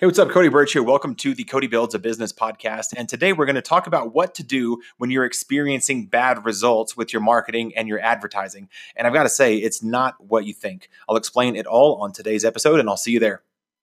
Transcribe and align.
Hey, 0.00 0.06
what's 0.06 0.18
up? 0.18 0.30
Cody 0.30 0.48
Burch 0.48 0.72
here. 0.72 0.82
Welcome 0.82 1.14
to 1.16 1.34
the 1.34 1.44
Cody 1.44 1.66
Builds 1.66 1.94
a 1.94 1.98
Business 1.98 2.32
podcast. 2.32 2.94
And 2.96 3.06
today 3.06 3.34
we're 3.34 3.44
going 3.44 3.56
to 3.56 3.60
talk 3.60 3.86
about 3.86 4.14
what 4.14 4.34
to 4.36 4.42
do 4.42 4.80
when 4.96 5.10
you're 5.10 5.26
experiencing 5.26 6.06
bad 6.06 6.42
results 6.46 6.96
with 6.96 7.12
your 7.12 7.20
marketing 7.20 7.76
and 7.76 7.86
your 7.86 8.00
advertising. 8.00 8.70
And 8.96 9.06
I've 9.06 9.12
got 9.12 9.24
to 9.24 9.28
say, 9.28 9.56
it's 9.56 9.82
not 9.82 10.14
what 10.18 10.46
you 10.46 10.54
think. 10.54 10.88
I'll 11.06 11.16
explain 11.16 11.54
it 11.54 11.66
all 11.66 11.96
on 11.96 12.12
today's 12.12 12.46
episode, 12.46 12.80
and 12.80 12.88
I'll 12.88 12.96
see 12.96 13.10
you 13.10 13.20
there. 13.20 13.42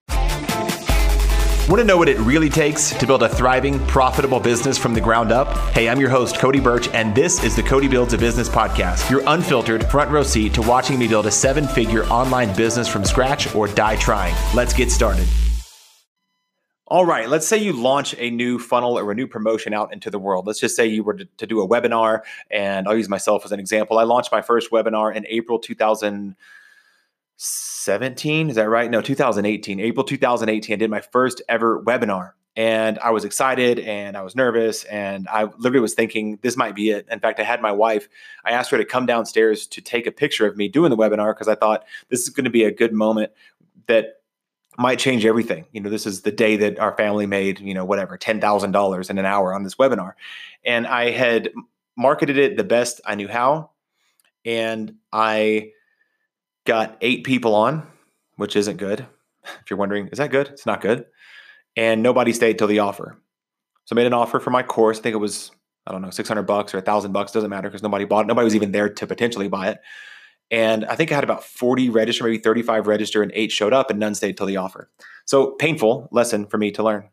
Want 0.09 1.81
to 1.81 1.83
know 1.83 1.97
what 1.97 2.09
it 2.09 2.17
really 2.17 2.49
takes 2.49 2.89
to 2.93 3.05
build 3.05 3.21
a 3.21 3.29
thriving, 3.29 3.77
profitable 3.85 4.39
business 4.39 4.75
from 4.75 4.95
the 4.95 5.01
ground 5.01 5.31
up? 5.31 5.55
Hey, 5.75 5.87
I'm 5.87 5.99
your 5.99 6.09
host, 6.09 6.39
Cody 6.39 6.59
Burch, 6.59 6.87
and 6.95 7.13
this 7.13 7.43
is 7.43 7.55
the 7.55 7.61
Cody 7.61 7.87
Builds 7.87 8.13
a 8.13 8.17
Business 8.17 8.49
podcast, 8.49 9.07
your 9.11 9.21
unfiltered 9.27 9.85
front 9.91 10.09
row 10.09 10.23
seat 10.23 10.55
to 10.55 10.63
watching 10.63 10.97
me 10.97 11.07
build 11.07 11.27
a 11.27 11.31
seven 11.31 11.67
figure 11.67 12.05
online 12.05 12.55
business 12.55 12.87
from 12.87 13.05
scratch 13.05 13.53
or 13.53 13.67
die 13.67 13.97
trying. 13.97 14.33
Let's 14.55 14.73
get 14.73 14.89
started. 14.89 15.27
All 16.89 17.05
right, 17.05 17.27
let's 17.27 17.45
say 17.45 17.57
you 17.57 17.73
launch 17.73 18.15
a 18.17 18.29
new 18.29 18.59
funnel 18.59 18.97
or 18.97 19.11
a 19.11 19.15
new 19.15 19.27
promotion 19.27 19.73
out 19.73 19.91
into 19.91 20.09
the 20.09 20.17
world. 20.17 20.47
Let's 20.47 20.61
just 20.61 20.73
say 20.73 20.87
you 20.87 21.03
were 21.03 21.15
to, 21.15 21.25
to, 21.25 21.45
do 21.45 21.61
a 21.61 21.67
webinar, 21.67 22.21
and 22.49 22.87
I'll 22.87 22.95
use 22.95 23.09
myself 23.09 23.43
as 23.43 23.51
an 23.51 23.59
example. 23.59 23.99
I 23.99 24.03
launched 24.03 24.31
my 24.31 24.41
first 24.41 24.71
webinar 24.71 25.13
in 25.13 25.25
April 25.27 25.59
2017. 25.59 28.49
Is 28.49 28.55
that 28.55 28.69
right? 28.69 28.89
No, 28.89 29.01
2018. 29.01 29.81
April 29.81 30.05
2018, 30.05 30.73
I 30.73 30.77
did 30.77 30.89
my 30.89 31.01
first 31.01 31.41
ever 31.49 31.83
webinar. 31.83 32.31
And 32.55 32.97
I 32.99 33.11
was 33.11 33.25
excited 33.25 33.79
and 33.79 34.15
I 34.15 34.21
was 34.21 34.33
nervous. 34.35 34.85
And 34.85 35.27
I 35.27 35.43
literally 35.43 35.81
was 35.81 35.93
thinking, 35.93 36.39
this 36.41 36.55
might 36.55 36.73
be 36.73 36.89
it. 36.89 37.05
In 37.11 37.19
fact, 37.19 37.41
I 37.41 37.43
had 37.43 37.61
my 37.61 37.73
wife, 37.73 38.07
I 38.45 38.51
asked 38.51 38.71
her 38.71 38.77
to 38.77 38.85
come 38.85 39.05
downstairs 39.05 39.67
to 39.67 39.81
take 39.81 40.07
a 40.07 40.11
picture 40.11 40.47
of 40.47 40.55
me 40.55 40.69
doing 40.69 40.89
the 40.89 40.97
webinar 40.97 41.35
because 41.35 41.49
I 41.49 41.55
thought 41.55 41.83
this 42.09 42.21
is 42.21 42.29
going 42.29 42.45
to 42.45 42.49
be 42.49 42.63
a 42.63 42.71
good 42.71 42.93
moment 42.93 43.33
that 43.87 44.21
might 44.77 44.99
change 44.99 45.25
everything. 45.25 45.65
You 45.71 45.81
know, 45.81 45.89
this 45.89 46.05
is 46.05 46.21
the 46.21 46.31
day 46.31 46.55
that 46.57 46.79
our 46.79 46.95
family 46.95 47.25
made, 47.25 47.59
you 47.59 47.73
know, 47.73 47.83
whatever, 47.83 48.17
$10,000 48.17 49.09
in 49.09 49.17
an 49.17 49.25
hour 49.25 49.53
on 49.53 49.63
this 49.63 49.75
webinar. 49.75 50.13
And 50.63 50.85
I 50.85 51.09
had 51.09 51.49
marketed 51.97 52.37
it 52.37 52.57
the 52.57 52.63
best 52.63 53.01
I 53.05 53.15
knew 53.15 53.27
how. 53.27 53.71
And 54.45 54.95
I 55.11 55.71
got 56.65 56.97
eight 57.01 57.23
people 57.23 57.55
on, 57.55 57.87
which 58.35 58.55
isn't 58.55 58.77
good. 58.77 59.05
If 59.61 59.69
you're 59.69 59.79
wondering, 59.79 60.09
is 60.09 60.17
that 60.17 60.29
good? 60.29 60.47
It's 60.47 60.65
not 60.65 60.81
good. 60.81 61.05
And 61.77 62.03
nobody 62.03 62.33
stayed 62.33 62.57
till 62.57 62.67
the 62.67 62.79
offer. 62.79 63.17
So 63.85 63.93
I 63.93 63.95
made 63.95 64.05
an 64.05 64.11
offer 64.11 64.41
for 64.41 64.49
my 64.49 64.61
course. 64.61 64.99
I 64.99 65.01
think 65.01 65.13
it 65.13 65.19
was, 65.19 65.51
I 65.85 65.93
don't 65.93 66.01
know, 66.01 66.09
600 66.09 66.43
bucks 66.43 66.73
or 66.73 66.79
a 66.79 66.81
thousand 66.81 67.13
bucks. 67.13 67.31
Doesn't 67.31 67.49
matter 67.49 67.69
because 67.69 67.81
nobody 67.81 68.03
bought 68.03 68.25
it. 68.25 68.27
Nobody 68.27 68.43
was 68.43 68.55
even 68.57 68.73
there 68.73 68.89
to 68.89 69.07
potentially 69.07 69.47
buy 69.47 69.69
it. 69.69 69.79
And 70.49 70.85
I 70.85 70.95
think 70.95 71.11
I 71.11 71.15
had 71.15 71.23
about 71.23 71.43
40 71.43 71.89
register, 71.89 72.23
maybe 72.23 72.37
35 72.37 72.87
register, 72.87 73.21
and 73.21 73.31
eight 73.35 73.51
showed 73.51 73.73
up, 73.73 73.89
and 73.89 73.99
none 73.99 74.15
stayed 74.15 74.37
till 74.37 74.45
the 74.45 74.57
offer. 74.57 74.89
So 75.25 75.51
painful 75.51 76.07
lesson 76.11 76.45
for 76.45 76.57
me 76.57 76.71
to 76.71 76.83
learn. 76.83 77.09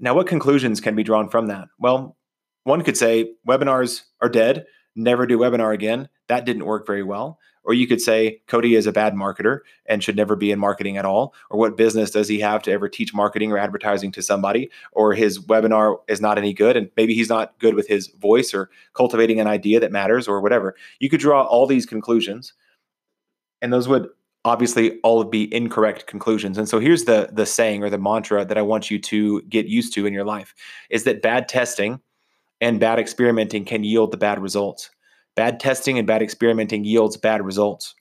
Now, 0.00 0.14
what 0.14 0.26
conclusions 0.26 0.80
can 0.80 0.94
be 0.94 1.02
drawn 1.02 1.28
from 1.28 1.46
that? 1.46 1.68
Well, 1.78 2.16
one 2.64 2.82
could 2.82 2.96
say 2.96 3.32
webinars 3.48 4.02
are 4.20 4.28
dead, 4.28 4.66
never 4.94 5.26
do 5.26 5.38
webinar 5.38 5.72
again. 5.72 6.08
That 6.28 6.44
didn't 6.44 6.66
work 6.66 6.86
very 6.86 7.02
well. 7.02 7.38
Or 7.64 7.74
you 7.74 7.86
could 7.86 8.00
say 8.00 8.40
Cody 8.46 8.76
is 8.76 8.86
a 8.86 8.92
bad 8.92 9.14
marketer 9.14 9.60
and 9.84 10.02
should 10.02 10.16
never 10.16 10.36
be 10.36 10.50
in 10.50 10.58
marketing 10.58 10.96
at 10.96 11.04
all. 11.04 11.34
Or 11.50 11.58
what 11.58 11.76
business 11.76 12.10
does 12.10 12.26
he 12.26 12.40
have 12.40 12.62
to 12.62 12.72
ever 12.72 12.88
teach 12.88 13.12
marketing 13.12 13.52
or 13.52 13.58
advertising 13.58 14.10
to 14.12 14.22
somebody? 14.22 14.70
Or 14.92 15.12
his 15.12 15.38
webinar 15.38 15.98
is 16.08 16.20
not 16.20 16.38
any 16.38 16.54
good 16.54 16.76
and 16.76 16.90
maybe 16.96 17.14
he's 17.14 17.28
not 17.28 17.58
good 17.58 17.74
with 17.74 17.86
his 17.86 18.08
voice 18.08 18.54
or 18.54 18.70
cultivating 18.94 19.38
an 19.38 19.46
idea 19.46 19.80
that 19.80 19.92
matters 19.92 20.26
or 20.28 20.40
whatever. 20.40 20.76
You 20.98 21.10
could 21.10 21.20
draw 21.20 21.42
all 21.42 21.66
these 21.66 21.84
conclusions 21.84 22.54
and 23.60 23.72
those 23.72 23.88
would 23.88 24.08
obviously 24.44 24.98
all 25.00 25.22
be 25.24 25.52
incorrect 25.54 26.06
conclusions. 26.06 26.56
And 26.56 26.68
so 26.68 26.78
here's 26.78 27.04
the 27.04 27.28
the 27.32 27.44
saying 27.46 27.82
or 27.82 27.90
the 27.90 27.98
mantra 27.98 28.44
that 28.44 28.56
I 28.56 28.62
want 28.62 28.90
you 28.90 28.98
to 29.00 29.42
get 29.42 29.66
used 29.66 29.92
to 29.94 30.06
in 30.06 30.14
your 30.14 30.24
life 30.24 30.54
is 30.90 31.04
that 31.04 31.22
bad 31.22 31.48
testing 31.48 32.00
and 32.60 32.80
bad 32.80 32.98
experimenting 32.98 33.64
can 33.64 33.84
yield 33.84 34.10
the 34.10 34.16
bad 34.16 34.40
results. 34.40 34.90
Bad 35.38 35.60
testing 35.60 35.98
and 35.98 36.06
bad 36.08 36.20
experimenting 36.20 36.84
yields 36.84 37.16
bad 37.16 37.44
results. 37.44 37.94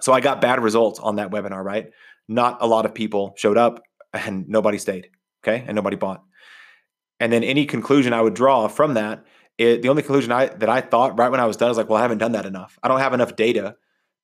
So 0.00 0.12
I 0.12 0.18
got 0.18 0.40
bad 0.40 0.60
results 0.60 0.98
on 0.98 1.14
that 1.16 1.30
webinar, 1.30 1.62
right? 1.62 1.92
Not 2.26 2.58
a 2.60 2.66
lot 2.66 2.84
of 2.84 2.92
people 2.92 3.32
showed 3.36 3.56
up 3.56 3.80
and 4.12 4.48
nobody 4.48 4.78
stayed, 4.78 5.10
okay? 5.44 5.62
And 5.68 5.76
nobody 5.76 5.94
bought. 5.94 6.24
And 7.20 7.32
then 7.32 7.44
any 7.44 7.64
conclusion 7.64 8.12
I 8.12 8.20
would 8.20 8.34
draw 8.34 8.66
from 8.66 8.94
that, 8.94 9.24
it, 9.56 9.82
the 9.82 9.88
only 9.88 10.02
conclusion 10.02 10.32
I 10.32 10.46
that 10.46 10.68
I 10.68 10.80
thought 10.80 11.16
right 11.16 11.30
when 11.30 11.38
I 11.38 11.46
was 11.46 11.56
done 11.56 11.68
was 11.68 11.78
like, 11.78 11.88
well, 11.88 12.00
I 12.00 12.02
haven't 12.02 12.18
done 12.18 12.32
that 12.32 12.44
enough. 12.44 12.76
I 12.82 12.88
don't 12.88 12.98
have 12.98 13.14
enough 13.14 13.36
data 13.36 13.76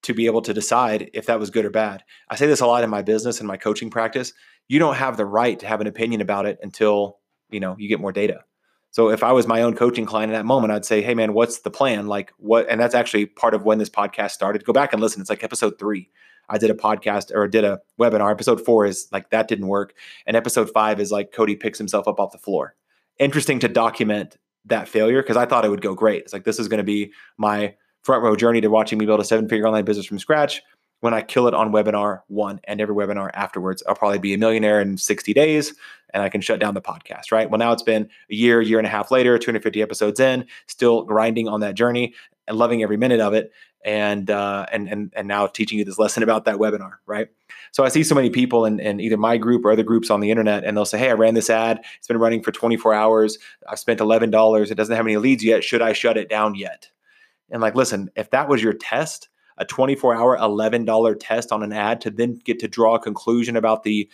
to 0.02 0.12
be 0.12 0.26
able 0.26 0.42
to 0.42 0.52
decide 0.52 1.08
if 1.14 1.26
that 1.26 1.38
was 1.38 1.50
good 1.50 1.64
or 1.64 1.70
bad. 1.70 2.02
I 2.28 2.34
say 2.34 2.48
this 2.48 2.60
a 2.60 2.66
lot 2.66 2.82
in 2.82 2.90
my 2.90 3.02
business 3.02 3.38
and 3.38 3.46
my 3.46 3.58
coaching 3.58 3.90
practice. 3.90 4.32
You 4.66 4.80
don't 4.80 4.96
have 4.96 5.16
the 5.16 5.24
right 5.24 5.56
to 5.60 5.68
have 5.68 5.80
an 5.80 5.86
opinion 5.86 6.20
about 6.20 6.46
it 6.46 6.58
until, 6.62 7.20
you 7.48 7.60
know, 7.60 7.76
you 7.78 7.88
get 7.88 8.00
more 8.00 8.10
data. 8.10 8.42
So 8.92 9.10
if 9.10 9.22
I 9.22 9.32
was 9.32 9.46
my 9.46 9.62
own 9.62 9.76
coaching 9.76 10.04
client 10.04 10.32
in 10.32 10.38
that 10.38 10.44
moment, 10.44 10.72
I'd 10.72 10.84
say, 10.84 11.00
"Hey, 11.00 11.14
man, 11.14 11.32
what's 11.32 11.60
the 11.60 11.70
plan? 11.70 12.06
Like, 12.06 12.32
what?" 12.38 12.68
And 12.68 12.80
that's 12.80 12.94
actually 12.94 13.26
part 13.26 13.54
of 13.54 13.64
when 13.64 13.78
this 13.78 13.90
podcast 13.90 14.32
started. 14.32 14.64
Go 14.64 14.72
back 14.72 14.92
and 14.92 15.00
listen. 15.00 15.20
It's 15.20 15.30
like 15.30 15.44
episode 15.44 15.78
three. 15.78 16.10
I 16.48 16.58
did 16.58 16.70
a 16.70 16.74
podcast 16.74 17.32
or 17.34 17.46
did 17.46 17.64
a 17.64 17.80
webinar. 18.00 18.30
Episode 18.32 18.64
four 18.64 18.84
is 18.86 19.08
like 19.12 19.30
that 19.30 19.48
didn't 19.48 19.68
work, 19.68 19.94
and 20.26 20.36
episode 20.36 20.70
five 20.70 21.00
is 21.00 21.12
like 21.12 21.32
Cody 21.32 21.56
picks 21.56 21.78
himself 21.78 22.08
up 22.08 22.18
off 22.18 22.32
the 22.32 22.38
floor. 22.38 22.74
Interesting 23.18 23.60
to 23.60 23.68
document 23.68 24.36
that 24.66 24.88
failure 24.88 25.22
because 25.22 25.36
I 25.36 25.46
thought 25.46 25.64
it 25.64 25.70
would 25.70 25.82
go 25.82 25.94
great. 25.94 26.22
It's 26.22 26.32
like 26.32 26.44
this 26.44 26.58
is 26.58 26.68
going 26.68 26.78
to 26.78 26.84
be 26.84 27.12
my 27.38 27.74
front 28.02 28.24
row 28.24 28.34
journey 28.34 28.60
to 28.60 28.68
watching 28.68 28.98
me 28.98 29.06
build 29.06 29.20
a 29.20 29.24
seven 29.24 29.48
figure 29.48 29.66
online 29.66 29.84
business 29.84 30.06
from 30.06 30.18
scratch 30.18 30.62
when 31.00 31.14
I 31.14 31.22
kill 31.22 31.48
it 31.48 31.54
on 31.54 31.72
webinar 31.72 32.20
one 32.28 32.60
and 32.64 32.80
every 32.80 32.94
webinar 32.94 33.30
afterwards, 33.34 33.82
I'll 33.88 33.94
probably 33.94 34.18
be 34.18 34.34
a 34.34 34.38
millionaire 34.38 34.80
in 34.80 34.98
60 34.98 35.32
days 35.32 35.74
and 36.12 36.22
I 36.22 36.28
can 36.28 36.40
shut 36.40 36.60
down 36.60 36.74
the 36.74 36.80
podcast, 36.80 37.32
right? 37.32 37.48
Well, 37.48 37.58
now 37.58 37.72
it's 37.72 37.82
been 37.82 38.08
a 38.30 38.34
year, 38.34 38.60
year 38.60 38.78
and 38.78 38.86
a 38.86 38.90
half 38.90 39.10
later, 39.10 39.38
250 39.38 39.82
episodes 39.82 40.20
in, 40.20 40.46
still 40.66 41.02
grinding 41.04 41.48
on 41.48 41.60
that 41.60 41.74
journey 41.74 42.14
and 42.46 42.58
loving 42.58 42.82
every 42.82 42.96
minute 42.96 43.20
of 43.20 43.32
it. 43.32 43.52
And 43.82 44.30
uh, 44.30 44.66
and 44.70 44.88
and 44.88 45.10
and 45.16 45.26
now 45.26 45.46
teaching 45.46 45.78
you 45.78 45.86
this 45.86 45.98
lesson 45.98 46.22
about 46.22 46.44
that 46.44 46.56
webinar, 46.56 46.96
right? 47.06 47.28
So 47.72 47.82
I 47.82 47.88
see 47.88 48.04
so 48.04 48.14
many 48.14 48.28
people 48.28 48.66
in, 48.66 48.78
in 48.78 49.00
either 49.00 49.16
my 49.16 49.38
group 49.38 49.64
or 49.64 49.72
other 49.72 49.82
groups 49.82 50.10
on 50.10 50.20
the 50.20 50.30
internet, 50.30 50.64
and 50.64 50.76
they'll 50.76 50.84
say, 50.84 50.98
"Hey, 50.98 51.08
I 51.08 51.14
ran 51.14 51.32
this 51.32 51.48
ad. 51.48 51.80
It's 51.96 52.06
been 52.06 52.18
running 52.18 52.42
for 52.42 52.52
24 52.52 52.92
hours. 52.92 53.38
I've 53.66 53.78
spent 53.78 54.00
$11. 54.00 54.70
It 54.70 54.74
doesn't 54.74 54.94
have 54.94 55.06
any 55.06 55.16
leads 55.16 55.42
yet. 55.42 55.64
Should 55.64 55.80
I 55.80 55.94
shut 55.94 56.18
it 56.18 56.28
down 56.28 56.56
yet?" 56.56 56.90
And 57.50 57.62
like, 57.62 57.74
listen, 57.74 58.10
if 58.16 58.28
that 58.32 58.50
was 58.50 58.62
your 58.62 58.74
test, 58.74 59.29
a 59.60 59.64
24 59.66 60.14
hour, 60.16 60.36
$11 60.36 61.16
test 61.20 61.52
on 61.52 61.62
an 61.62 61.72
ad 61.72 62.00
to 62.00 62.10
then 62.10 62.40
get 62.44 62.58
to 62.60 62.68
draw 62.68 62.96
a 62.96 63.00
conclusion 63.00 63.56
about 63.56 63.84
the 63.84 64.08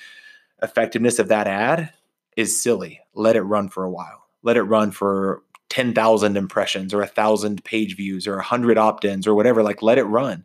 effectiveness 0.62 1.18
of 1.18 1.28
that 1.28 1.46
ad 1.46 1.92
is 2.36 2.60
silly. 2.60 3.00
Let 3.14 3.36
it 3.36 3.42
run 3.42 3.68
for 3.68 3.84
a 3.84 3.90
while. 3.90 4.26
Let 4.42 4.56
it 4.56 4.64
run 4.64 4.90
for 4.90 5.42
10,000 5.70 6.36
impressions 6.36 6.92
or 6.92 7.00
a 7.00 7.06
thousand 7.06 7.64
page 7.64 7.96
views 7.96 8.26
or 8.26 8.38
a 8.38 8.42
hundred 8.42 8.76
opt-ins 8.76 9.26
or 9.26 9.34
whatever. 9.34 9.62
Like, 9.62 9.82
let 9.82 9.98
it 9.98 10.04
run. 10.04 10.44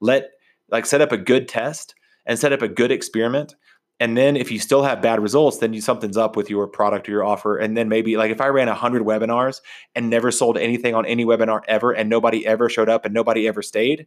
Let 0.00 0.30
like 0.70 0.86
set 0.86 1.00
up 1.00 1.12
a 1.12 1.16
good 1.16 1.48
test 1.48 1.94
and 2.26 2.38
set 2.38 2.52
up 2.52 2.62
a 2.62 2.68
good 2.68 2.90
experiment 2.90 3.54
and 3.98 4.16
then 4.16 4.34
if 4.36 4.50
you 4.50 4.58
still 4.58 4.82
have 4.82 5.02
bad 5.02 5.20
results 5.20 5.58
then 5.58 5.72
you, 5.72 5.80
something's 5.80 6.16
up 6.16 6.36
with 6.36 6.48
your 6.48 6.66
product 6.66 7.08
or 7.08 7.12
your 7.12 7.24
offer 7.24 7.56
and 7.56 7.76
then 7.76 7.88
maybe 7.88 8.16
like 8.16 8.30
if 8.30 8.40
i 8.40 8.46
ran 8.46 8.68
100 8.68 9.02
webinars 9.02 9.60
and 9.94 10.08
never 10.08 10.30
sold 10.30 10.56
anything 10.56 10.94
on 10.94 11.04
any 11.06 11.24
webinar 11.24 11.60
ever 11.68 11.92
and 11.92 12.08
nobody 12.08 12.46
ever 12.46 12.68
showed 12.68 12.88
up 12.88 13.04
and 13.04 13.12
nobody 13.12 13.46
ever 13.46 13.62
stayed 13.62 14.06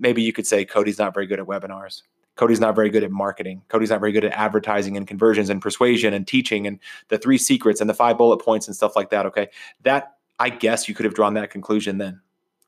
maybe 0.00 0.22
you 0.22 0.32
could 0.32 0.46
say 0.46 0.64
cody's 0.64 0.98
not 0.98 1.14
very 1.14 1.26
good 1.26 1.38
at 1.38 1.46
webinars 1.46 2.02
cody's 2.36 2.60
not 2.60 2.74
very 2.74 2.90
good 2.90 3.04
at 3.04 3.10
marketing 3.10 3.62
cody's 3.68 3.90
not 3.90 4.00
very 4.00 4.12
good 4.12 4.24
at 4.24 4.32
advertising 4.32 4.96
and 4.96 5.06
conversions 5.06 5.50
and 5.50 5.62
persuasion 5.62 6.12
and 6.14 6.26
teaching 6.26 6.66
and 6.66 6.78
the 7.08 7.18
three 7.18 7.38
secrets 7.38 7.80
and 7.80 7.88
the 7.88 7.94
five 7.94 8.18
bullet 8.18 8.38
points 8.38 8.66
and 8.66 8.74
stuff 8.74 8.96
like 8.96 9.10
that 9.10 9.26
okay 9.26 9.48
that 9.82 10.16
i 10.38 10.48
guess 10.48 10.88
you 10.88 10.94
could 10.94 11.04
have 11.04 11.14
drawn 11.14 11.34
that 11.34 11.50
conclusion 11.50 11.98
then 11.98 12.20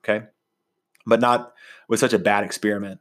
okay 0.05 0.27
but 1.07 1.21
not 1.21 1.55
with 1.89 1.99
such 1.99 2.13
a 2.13 2.19
bad 2.19 2.45
experiment 2.45 3.01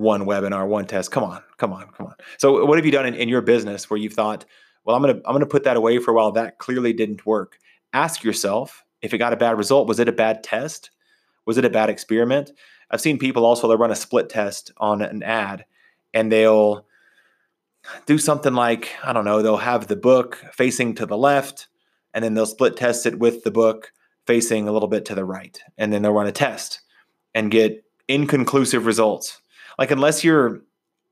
one 0.00 0.24
webinar, 0.24 0.66
one 0.66 0.86
test. 0.86 1.10
Come 1.10 1.24
on, 1.24 1.42
come 1.58 1.72
on, 1.72 1.88
come 1.90 2.06
on. 2.06 2.14
So 2.38 2.64
what 2.64 2.78
have 2.78 2.86
you 2.86 2.92
done 2.92 3.06
in, 3.06 3.14
in 3.14 3.28
your 3.28 3.42
business 3.42 3.90
where 3.90 3.98
you've 3.98 4.14
thought, 4.14 4.44
well, 4.84 4.96
I'm 4.96 5.02
gonna 5.02 5.20
I'm 5.26 5.34
gonna 5.34 5.46
put 5.46 5.64
that 5.64 5.76
away 5.76 5.98
for 5.98 6.10
a 6.10 6.14
while. 6.14 6.32
That 6.32 6.58
clearly 6.58 6.92
didn't 6.92 7.26
work. 7.26 7.58
Ask 7.92 8.24
yourself 8.24 8.84
if 9.02 9.12
it 9.14 9.18
got 9.18 9.32
a 9.32 9.36
bad 9.36 9.58
result, 9.58 9.88
was 9.88 9.98
it 9.98 10.08
a 10.08 10.12
bad 10.12 10.42
test? 10.42 10.90
Was 11.46 11.58
it 11.58 11.64
a 11.64 11.70
bad 11.70 11.90
experiment? 11.90 12.50
I've 12.90 13.00
seen 13.00 13.18
people 13.18 13.44
also 13.44 13.68
that 13.68 13.76
run 13.76 13.90
a 13.90 13.96
split 13.96 14.28
test 14.28 14.72
on 14.78 15.02
an 15.02 15.22
ad 15.22 15.64
and 16.12 16.30
they'll 16.30 16.86
do 18.06 18.18
something 18.18 18.54
like, 18.54 18.90
I 19.02 19.12
don't 19.12 19.24
know, 19.24 19.42
they'll 19.42 19.56
have 19.56 19.86
the 19.86 19.96
book 19.96 20.42
facing 20.52 20.94
to 20.96 21.06
the 21.06 21.16
left 21.16 21.68
and 22.12 22.24
then 22.24 22.34
they'll 22.34 22.46
split 22.46 22.76
test 22.76 23.06
it 23.06 23.18
with 23.18 23.44
the 23.44 23.50
book 23.50 23.92
facing 24.26 24.68
a 24.68 24.72
little 24.72 24.88
bit 24.88 25.04
to 25.06 25.14
the 25.14 25.24
right. 25.24 25.58
And 25.78 25.92
then 25.92 26.02
they'll 26.02 26.12
run 26.12 26.26
a 26.26 26.32
test 26.32 26.80
and 27.34 27.50
get 27.50 27.84
inconclusive 28.08 28.86
results 28.86 29.40
like 29.80 29.90
unless 29.90 30.22
you're 30.22 30.62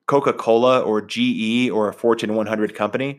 Coca-Cola 0.07 0.81
or 0.81 1.01
GE 1.01 1.71
or 1.71 1.89
a 1.89 1.93
Fortune 1.93 2.35
100 2.35 2.75
company 2.75 3.19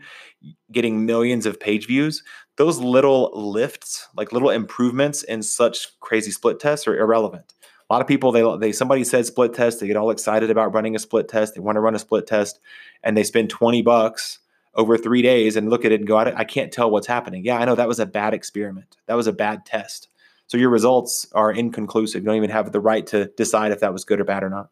getting 0.71 1.05
millions 1.05 1.45
of 1.45 1.59
page 1.59 1.87
views, 1.87 2.23
those 2.57 2.79
little 2.79 3.31
lifts, 3.33 4.07
like 4.15 4.31
little 4.31 4.51
improvements 4.51 5.23
in 5.23 5.41
such 5.43 5.99
crazy 5.99 6.31
split 6.31 6.59
tests 6.59 6.87
are 6.87 6.97
irrelevant. 6.97 7.53
A 7.89 7.93
lot 7.93 8.01
of 8.01 8.07
people 8.07 8.31
they 8.31 8.43
they 8.57 8.71
somebody 8.71 9.03
said 9.03 9.25
split 9.25 9.53
test, 9.53 9.79
they 9.79 9.87
get 9.87 9.97
all 9.97 10.11
excited 10.11 10.51
about 10.51 10.73
running 10.73 10.95
a 10.95 10.99
split 10.99 11.27
test, 11.27 11.55
they 11.55 11.61
want 11.61 11.75
to 11.75 11.81
run 11.81 11.95
a 11.95 11.99
split 11.99 12.27
test 12.27 12.59
and 13.03 13.17
they 13.17 13.23
spend 13.23 13.49
20 13.49 13.81
bucks 13.81 14.39
over 14.75 14.97
three 14.97 15.21
days 15.21 15.55
and 15.55 15.69
look 15.69 15.83
at 15.83 15.91
it 15.91 15.99
and 15.99 16.07
go, 16.07 16.17
I 16.17 16.43
can't 16.43 16.71
tell 16.71 16.91
what's 16.91 17.07
happening. 17.07 17.43
Yeah, 17.43 17.57
I 17.57 17.65
know 17.65 17.75
that 17.75 17.87
was 17.87 17.99
a 17.99 18.05
bad 18.05 18.33
experiment. 18.33 18.97
That 19.07 19.15
was 19.15 19.27
a 19.27 19.33
bad 19.33 19.65
test. 19.65 20.09
So 20.47 20.57
your 20.57 20.69
results 20.69 21.27
are 21.33 21.51
inconclusive. 21.51 22.21
You 22.21 22.25
don't 22.25 22.35
even 22.35 22.49
have 22.49 22.71
the 22.71 22.79
right 22.79 23.05
to 23.07 23.25
decide 23.37 23.71
if 23.71 23.79
that 23.81 23.93
was 23.93 24.05
good 24.05 24.19
or 24.19 24.23
bad 24.23 24.43
or 24.43 24.49
not. 24.49 24.69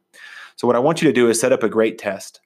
So 0.56 0.66
what 0.66 0.76
I 0.76 0.80
want 0.80 1.02
you 1.02 1.08
to 1.08 1.14
do 1.14 1.30
is 1.30 1.40
set 1.40 1.52
up 1.52 1.62
a 1.62 1.70
great 1.70 1.98
test. 1.98 2.42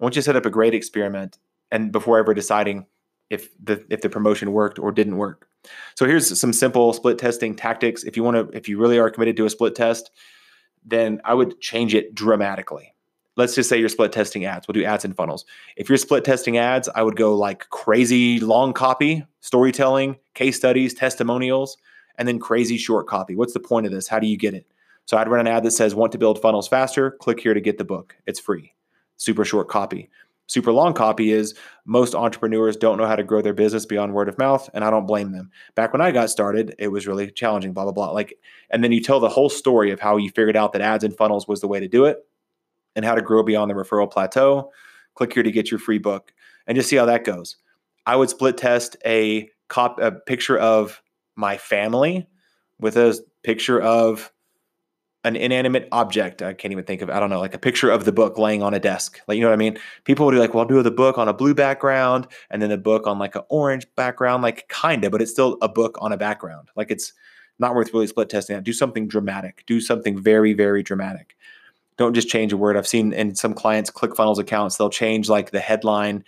I 0.00 0.04
want 0.04 0.14
you 0.14 0.22
to 0.22 0.24
set 0.24 0.36
up 0.36 0.46
a 0.46 0.50
great 0.50 0.74
experiment 0.74 1.38
and 1.70 1.90
before 1.90 2.18
ever 2.18 2.34
deciding 2.34 2.86
if 3.30 3.50
the 3.62 3.84
if 3.90 4.00
the 4.00 4.08
promotion 4.08 4.52
worked 4.52 4.78
or 4.78 4.92
didn't 4.92 5.16
work. 5.16 5.47
So 5.94 6.06
here's 6.06 6.38
some 6.38 6.52
simple 6.52 6.92
split 6.92 7.18
testing 7.18 7.54
tactics. 7.54 8.04
If 8.04 8.16
you 8.16 8.22
want 8.22 8.36
to 8.36 8.56
if 8.56 8.68
you 8.68 8.78
really 8.78 8.98
are 8.98 9.10
committed 9.10 9.36
to 9.38 9.46
a 9.46 9.50
split 9.50 9.74
test, 9.74 10.10
then 10.84 11.20
I 11.24 11.34
would 11.34 11.60
change 11.60 11.94
it 11.94 12.14
dramatically. 12.14 12.94
Let's 13.36 13.54
just 13.54 13.68
say 13.68 13.78
you're 13.78 13.88
split 13.88 14.10
testing 14.10 14.44
ads. 14.46 14.66
We'll 14.66 14.72
do 14.72 14.84
ads 14.84 15.04
and 15.04 15.14
funnels. 15.14 15.44
If 15.76 15.88
you're 15.88 15.98
split 15.98 16.24
testing 16.24 16.58
ads, 16.58 16.88
I 16.88 17.02
would 17.02 17.16
go 17.16 17.36
like 17.36 17.68
crazy 17.70 18.40
long 18.40 18.72
copy, 18.72 19.24
storytelling, 19.40 20.16
case 20.34 20.56
studies, 20.56 20.92
testimonials, 20.92 21.76
and 22.16 22.26
then 22.26 22.40
crazy 22.40 22.76
short 22.76 23.06
copy. 23.06 23.36
What's 23.36 23.52
the 23.52 23.60
point 23.60 23.86
of 23.86 23.92
this? 23.92 24.08
How 24.08 24.18
do 24.18 24.26
you 24.26 24.36
get 24.36 24.54
it? 24.54 24.66
So 25.04 25.16
I'd 25.16 25.28
run 25.28 25.40
an 25.40 25.46
ad 25.46 25.62
that 25.62 25.70
says, 25.70 25.94
Want 25.94 26.12
to 26.12 26.18
build 26.18 26.42
funnels 26.42 26.68
faster? 26.68 27.12
Click 27.12 27.40
here 27.40 27.54
to 27.54 27.60
get 27.60 27.78
the 27.78 27.84
book. 27.84 28.16
It's 28.26 28.40
free. 28.40 28.74
Super 29.16 29.44
short 29.44 29.68
copy. 29.68 30.10
Super 30.48 30.72
long 30.72 30.94
copy 30.94 31.30
is 31.30 31.54
most 31.84 32.14
entrepreneurs 32.14 32.76
don't 32.76 32.96
know 32.96 33.06
how 33.06 33.16
to 33.16 33.22
grow 33.22 33.42
their 33.42 33.52
business 33.52 33.84
beyond 33.84 34.14
word 34.14 34.30
of 34.30 34.38
mouth, 34.38 34.68
and 34.72 34.82
I 34.82 34.90
don't 34.90 35.06
blame 35.06 35.30
them. 35.32 35.50
Back 35.74 35.92
when 35.92 36.00
I 36.00 36.10
got 36.10 36.30
started, 36.30 36.74
it 36.78 36.88
was 36.88 37.06
really 37.06 37.30
challenging, 37.30 37.74
blah, 37.74 37.84
blah, 37.84 37.92
blah. 37.92 38.10
Like, 38.10 38.34
and 38.70 38.82
then 38.82 38.90
you 38.90 39.02
tell 39.02 39.20
the 39.20 39.28
whole 39.28 39.50
story 39.50 39.90
of 39.90 40.00
how 40.00 40.16
you 40.16 40.30
figured 40.30 40.56
out 40.56 40.72
that 40.72 40.80
ads 40.80 41.04
and 41.04 41.14
funnels 41.14 41.46
was 41.46 41.60
the 41.60 41.68
way 41.68 41.80
to 41.80 41.86
do 41.86 42.06
it 42.06 42.26
and 42.96 43.04
how 43.04 43.14
to 43.14 43.20
grow 43.20 43.42
beyond 43.42 43.70
the 43.70 43.74
referral 43.74 44.10
plateau. 44.10 44.72
Click 45.14 45.34
here 45.34 45.42
to 45.42 45.52
get 45.52 45.70
your 45.70 45.80
free 45.80 45.98
book 45.98 46.32
and 46.66 46.76
just 46.76 46.88
see 46.88 46.96
how 46.96 47.04
that 47.04 47.24
goes. 47.24 47.56
I 48.06 48.16
would 48.16 48.30
split 48.30 48.56
test 48.56 48.96
a 49.04 49.50
cop 49.68 50.00
a 50.00 50.12
picture 50.12 50.58
of 50.58 51.02
my 51.36 51.58
family 51.58 52.26
with 52.80 52.96
a 52.96 53.22
picture 53.42 53.80
of 53.82 54.32
an 55.24 55.36
inanimate 55.36 55.88
object. 55.90 56.42
I 56.42 56.54
can't 56.54 56.72
even 56.72 56.84
think 56.84 57.02
of, 57.02 57.10
I 57.10 57.18
don't 57.18 57.30
know, 57.30 57.40
like 57.40 57.54
a 57.54 57.58
picture 57.58 57.90
of 57.90 58.04
the 58.04 58.12
book 58.12 58.38
laying 58.38 58.62
on 58.62 58.72
a 58.72 58.78
desk. 58.78 59.20
Like, 59.26 59.36
you 59.36 59.42
know 59.42 59.48
what 59.48 59.54
I 59.54 59.58
mean? 59.58 59.78
People 60.04 60.26
would 60.26 60.32
be 60.32 60.38
like, 60.38 60.54
well, 60.54 60.62
I'll 60.62 60.68
do 60.68 60.82
the 60.82 60.90
book 60.90 61.18
on 61.18 61.28
a 61.28 61.34
blue 61.34 61.54
background 61.54 62.28
and 62.50 62.62
then 62.62 62.70
the 62.70 62.78
book 62.78 63.06
on 63.06 63.18
like 63.18 63.34
an 63.34 63.42
orange 63.48 63.86
background, 63.96 64.42
like 64.42 64.68
kind 64.68 65.04
of, 65.04 65.10
but 65.10 65.20
it's 65.20 65.32
still 65.32 65.58
a 65.60 65.68
book 65.68 65.98
on 66.00 66.12
a 66.12 66.16
background. 66.16 66.68
Like 66.76 66.90
it's 66.90 67.12
not 67.58 67.74
worth 67.74 67.92
really 67.92 68.06
split 68.06 68.30
testing 68.30 68.54
that. 68.54 68.62
Do 68.62 68.72
something 68.72 69.08
dramatic. 69.08 69.64
Do 69.66 69.80
something 69.80 70.16
very, 70.16 70.52
very 70.52 70.82
dramatic. 70.82 71.36
Don't 71.96 72.14
just 72.14 72.28
change 72.28 72.52
a 72.52 72.56
word. 72.56 72.76
I've 72.76 72.86
seen 72.86 73.12
in 73.12 73.34
some 73.34 73.54
clients' 73.54 73.90
ClickFunnels 73.90 74.38
accounts, 74.38 74.76
they'll 74.76 74.88
change 74.88 75.28
like 75.28 75.50
the 75.50 75.58
headline, 75.58 76.22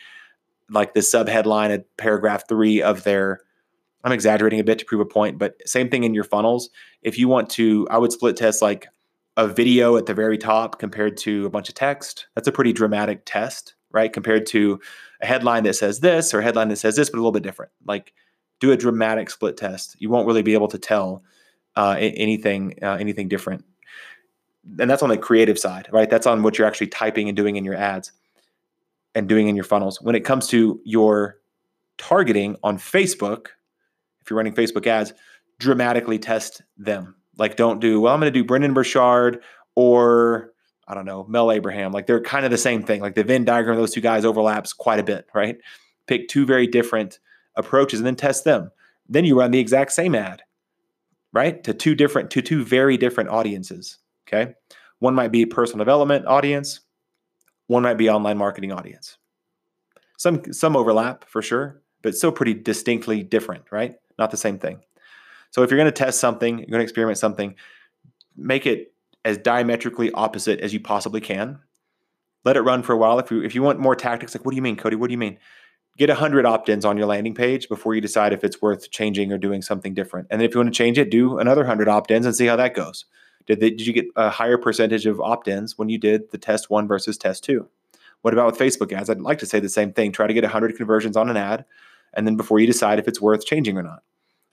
like 0.68 0.94
the 0.94 1.02
sub 1.02 1.28
headline 1.28 1.70
at 1.70 1.96
paragraph 1.96 2.48
three 2.48 2.82
of 2.82 3.04
their 3.04 3.40
I'm 4.04 4.12
exaggerating 4.12 4.60
a 4.60 4.64
bit 4.64 4.78
to 4.78 4.84
prove 4.84 5.00
a 5.00 5.06
point, 5.06 5.38
but 5.38 5.56
same 5.66 5.90
thing 5.90 6.04
in 6.04 6.14
your 6.14 6.24
funnels. 6.24 6.70
If 7.02 7.18
you 7.18 7.28
want 7.28 7.50
to, 7.50 7.86
I 7.90 7.98
would 7.98 8.12
split 8.12 8.36
test 8.36 8.62
like 8.62 8.88
a 9.36 9.46
video 9.46 9.96
at 9.96 10.06
the 10.06 10.14
very 10.14 10.38
top 10.38 10.78
compared 10.78 11.16
to 11.18 11.46
a 11.46 11.50
bunch 11.50 11.68
of 11.68 11.74
text. 11.74 12.26
That's 12.34 12.48
a 12.48 12.52
pretty 12.52 12.72
dramatic 12.72 13.22
test, 13.24 13.74
right? 13.90 14.12
Compared 14.12 14.46
to 14.46 14.80
a 15.20 15.26
headline 15.26 15.64
that 15.64 15.74
says 15.74 16.00
this 16.00 16.32
or 16.34 16.40
a 16.40 16.42
headline 16.42 16.68
that 16.68 16.76
says 16.76 16.96
this, 16.96 17.10
but 17.10 17.16
a 17.16 17.20
little 17.20 17.32
bit 17.32 17.42
different. 17.42 17.72
Like 17.86 18.12
do 18.60 18.72
a 18.72 18.76
dramatic 18.76 19.30
split 19.30 19.56
test. 19.56 19.96
You 19.98 20.10
won't 20.10 20.26
really 20.26 20.42
be 20.42 20.54
able 20.54 20.68
to 20.68 20.78
tell 20.78 21.22
uh, 21.76 21.96
anything 21.98 22.74
uh, 22.82 22.96
anything 23.00 23.28
different. 23.28 23.64
And 24.78 24.90
that's 24.90 25.02
on 25.02 25.08
the 25.08 25.16
creative 25.16 25.58
side, 25.58 25.88
right? 25.90 26.10
That's 26.10 26.26
on 26.26 26.42
what 26.42 26.58
you're 26.58 26.66
actually 26.66 26.88
typing 26.88 27.28
and 27.28 27.36
doing 27.36 27.56
in 27.56 27.64
your 27.64 27.74
ads 27.74 28.12
and 29.14 29.28
doing 29.28 29.48
in 29.48 29.56
your 29.56 29.64
funnels. 29.64 30.00
When 30.02 30.14
it 30.14 30.24
comes 30.24 30.46
to 30.48 30.80
your 30.84 31.38
targeting 31.96 32.56
on 32.62 32.76
Facebook, 32.76 33.48
if 34.22 34.30
you're 34.30 34.36
running 34.36 34.54
Facebook 34.54 34.86
ads, 34.86 35.12
dramatically 35.58 36.18
test 36.18 36.62
them. 36.76 37.14
Like, 37.38 37.56
don't 37.56 37.80
do, 37.80 38.00
well, 38.00 38.12
I'm 38.12 38.20
going 38.20 38.32
to 38.32 38.38
do 38.38 38.44
Brendon 38.44 38.74
Burchard 38.74 39.42
or 39.74 40.52
I 40.86 40.94
don't 40.94 41.04
know, 41.04 41.24
Mel 41.28 41.52
Abraham. 41.52 41.92
Like, 41.92 42.06
they're 42.06 42.20
kind 42.20 42.44
of 42.44 42.50
the 42.50 42.58
same 42.58 42.82
thing. 42.82 43.00
Like, 43.00 43.14
the 43.14 43.22
Venn 43.22 43.44
diagram 43.44 43.76
of 43.76 43.82
those 43.82 43.92
two 43.92 44.00
guys 44.00 44.24
overlaps 44.24 44.72
quite 44.72 44.98
a 44.98 45.04
bit, 45.04 45.26
right? 45.34 45.56
Pick 46.06 46.26
two 46.28 46.44
very 46.44 46.66
different 46.66 47.20
approaches 47.54 48.00
and 48.00 48.06
then 48.06 48.16
test 48.16 48.44
them. 48.44 48.72
Then 49.08 49.24
you 49.24 49.38
run 49.38 49.52
the 49.52 49.60
exact 49.60 49.92
same 49.92 50.14
ad, 50.14 50.42
right? 51.32 51.62
To 51.64 51.72
two 51.72 51.94
different, 51.94 52.30
to 52.32 52.42
two 52.42 52.64
very 52.64 52.96
different 52.96 53.30
audiences. 53.30 53.98
Okay. 54.26 54.54
One 55.00 55.14
might 55.14 55.32
be 55.32 55.46
personal 55.46 55.78
development 55.78 56.26
audience, 56.26 56.80
one 57.66 57.82
might 57.82 57.94
be 57.94 58.10
online 58.10 58.36
marketing 58.36 58.72
audience. 58.72 59.16
Some 60.18 60.52
some 60.52 60.76
overlap 60.76 61.24
for 61.28 61.40
sure, 61.40 61.82
but 62.02 62.14
still 62.14 62.32
pretty 62.32 62.54
distinctly 62.54 63.22
different, 63.22 63.64
right? 63.70 63.94
Not 64.20 64.30
the 64.30 64.36
same 64.36 64.58
thing. 64.58 64.80
So 65.50 65.62
if 65.62 65.70
you're 65.70 65.78
going 65.78 65.92
to 65.92 65.92
test 65.92 66.20
something, 66.20 66.58
you're 66.58 66.66
going 66.66 66.78
to 66.78 66.84
experiment 66.84 67.18
something, 67.18 67.56
make 68.36 68.66
it 68.66 68.94
as 69.24 69.38
diametrically 69.38 70.12
opposite 70.12 70.60
as 70.60 70.72
you 70.72 70.80
possibly 70.80 71.20
can. 71.20 71.58
Let 72.44 72.56
it 72.56 72.62
run 72.62 72.82
for 72.82 72.92
a 72.92 72.96
while. 72.96 73.18
If 73.18 73.30
you 73.30 73.42
if 73.42 73.54
you 73.54 73.62
want 73.62 73.80
more 73.80 73.96
tactics, 73.96 74.34
like 74.34 74.44
what 74.44 74.52
do 74.52 74.56
you 74.56 74.62
mean, 74.62 74.76
Cody? 74.76 74.96
What 74.96 75.08
do 75.08 75.12
you 75.12 75.18
mean? 75.18 75.38
Get 75.98 76.08
100 76.08 76.46
opt-ins 76.46 76.84
on 76.86 76.96
your 76.96 77.06
landing 77.06 77.34
page 77.34 77.68
before 77.68 77.94
you 77.94 78.00
decide 78.00 78.32
if 78.32 78.44
it's 78.44 78.62
worth 78.62 78.90
changing 78.90 79.32
or 79.32 79.38
doing 79.38 79.60
something 79.60 79.92
different. 79.92 80.28
And 80.30 80.40
then 80.40 80.48
if 80.48 80.54
you 80.54 80.60
want 80.60 80.72
to 80.72 80.76
change 80.76 80.96
it, 80.96 81.10
do 81.10 81.38
another 81.38 81.62
100 81.62 81.88
opt-ins 81.88 82.24
and 82.24 82.34
see 82.34 82.46
how 82.46 82.56
that 82.56 82.74
goes. 82.74 83.04
Did, 83.46 83.60
they, 83.60 83.70
did 83.70 83.86
you 83.86 83.92
get 83.92 84.06
a 84.16 84.30
higher 84.30 84.56
percentage 84.56 85.04
of 85.04 85.20
opt-ins 85.20 85.76
when 85.76 85.88
you 85.90 85.98
did 85.98 86.30
the 86.30 86.38
test 86.38 86.70
one 86.70 86.86
versus 86.86 87.18
test 87.18 87.44
two? 87.44 87.68
What 88.22 88.32
about 88.32 88.46
with 88.46 88.58
Facebook 88.58 88.92
ads? 88.92 89.10
I'd 89.10 89.20
like 89.20 89.38
to 89.38 89.46
say 89.46 89.60
the 89.60 89.68
same 89.68 89.92
thing. 89.92 90.12
Try 90.12 90.26
to 90.26 90.34
get 90.34 90.44
100 90.44 90.76
conversions 90.76 91.16
on 91.16 91.28
an 91.28 91.36
ad, 91.36 91.64
and 92.14 92.26
then 92.26 92.36
before 92.36 92.60
you 92.60 92.66
decide 92.66 92.98
if 92.98 93.08
it's 93.08 93.20
worth 93.20 93.44
changing 93.44 93.76
or 93.76 93.82
not. 93.82 94.02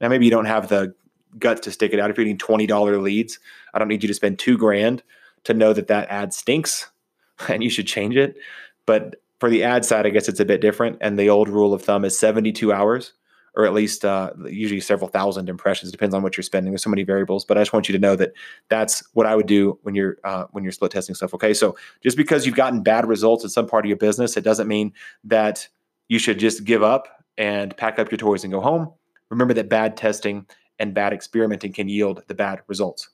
Now, 0.01 0.09
maybe 0.09 0.25
you 0.25 0.31
don't 0.31 0.45
have 0.45 0.69
the 0.69 0.93
guts 1.39 1.61
to 1.61 1.71
stick 1.71 1.93
it 1.93 1.99
out. 1.99 2.09
If 2.09 2.17
you're 2.17 2.25
getting 2.25 2.37
$20 2.37 3.01
leads, 3.01 3.39
I 3.73 3.79
don't 3.79 3.87
need 3.87 4.03
you 4.03 4.07
to 4.07 4.13
spend 4.13 4.39
two 4.39 4.57
grand 4.57 5.03
to 5.43 5.53
know 5.53 5.73
that 5.73 5.87
that 5.87 6.09
ad 6.09 6.33
stinks 6.33 6.89
and 7.49 7.63
you 7.63 7.69
should 7.69 7.87
change 7.87 8.15
it. 8.15 8.37
But 8.85 9.21
for 9.39 9.49
the 9.49 9.63
ad 9.63 9.85
side, 9.85 10.05
I 10.05 10.09
guess 10.09 10.27
it's 10.27 10.39
a 10.39 10.45
bit 10.45 10.61
different. 10.61 10.97
And 11.01 11.17
the 11.19 11.29
old 11.29 11.49
rule 11.49 11.73
of 11.73 11.81
thumb 11.81 12.05
is 12.05 12.17
72 12.17 12.73
hours 12.73 13.13
or 13.57 13.65
at 13.65 13.73
least 13.73 14.05
uh, 14.05 14.31
usually 14.45 14.79
several 14.79 15.09
thousand 15.09 15.49
impressions. 15.49 15.91
Depends 15.91 16.13
on 16.13 16.21
what 16.21 16.37
you're 16.37 16.43
spending. 16.43 16.71
There's 16.71 16.83
so 16.83 16.91
many 16.91 17.01
variables, 17.01 17.43
but 17.43 17.57
I 17.57 17.61
just 17.61 17.73
want 17.73 17.89
you 17.89 17.93
to 17.93 17.99
know 17.99 18.15
that 18.15 18.33
that's 18.69 19.03
what 19.13 19.25
I 19.25 19.35
would 19.35 19.47
do 19.47 19.79
when 19.81 19.95
you're 19.95 20.17
uh, 20.23 20.45
when 20.51 20.63
you're 20.63 20.71
split 20.71 20.91
testing 20.91 21.15
stuff. 21.15 21.33
Okay, 21.33 21.55
so 21.55 21.75
just 22.03 22.15
because 22.15 22.45
you've 22.45 22.55
gotten 22.55 22.83
bad 22.83 23.07
results 23.07 23.43
in 23.43 23.49
some 23.49 23.65
part 23.65 23.83
of 23.83 23.89
your 23.89 23.97
business, 23.97 24.37
it 24.37 24.43
doesn't 24.43 24.67
mean 24.67 24.93
that 25.23 25.67
you 26.07 26.19
should 26.19 26.37
just 26.37 26.65
give 26.65 26.83
up 26.83 27.07
and 27.35 27.75
pack 27.77 27.97
up 27.97 28.11
your 28.11 28.19
toys 28.19 28.43
and 28.43 28.53
go 28.53 28.61
home. 28.61 28.93
Remember 29.29 29.53
that 29.53 29.69
bad 29.69 29.97
testing 29.97 30.45
and 30.79 30.93
bad 30.93 31.11
experimenting 31.11 31.73
can 31.73 31.89
yield 31.89 32.23
the 32.27 32.33
bad 32.33 32.61
results. 32.67 33.09